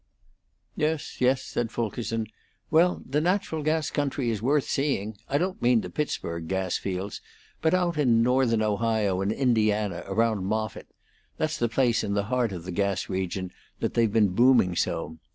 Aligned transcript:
"Yes, 0.75 1.17
yes," 1.21 1.43
said 1.43 1.71
Fulkerson. 1.71 2.25
"Well, 2.71 3.03
the 3.05 3.21
natural 3.21 3.61
gas 3.61 3.91
country 3.91 4.31
is 4.31 4.41
worth 4.41 4.63
seeing. 4.63 5.15
I 5.29 5.37
don't 5.37 5.61
mean 5.61 5.81
the 5.81 5.91
Pittsburg 5.91 6.47
gas 6.47 6.75
fields, 6.77 7.21
but 7.61 7.75
out 7.75 7.99
in 7.99 8.23
Northern 8.23 8.63
Ohio 8.63 9.21
and 9.21 9.31
Indiana 9.31 10.01
around 10.07 10.45
Moffitt 10.47 10.87
that's 11.37 11.59
the 11.59 11.69
place 11.69 12.03
in 12.03 12.15
the 12.15 12.23
heart 12.33 12.51
of 12.51 12.63
the 12.63 12.71
gas 12.71 13.09
region 13.09 13.51
that 13.79 13.93
they've 13.93 14.11
been 14.11 14.29
booming 14.29 14.75
so. 14.75 15.19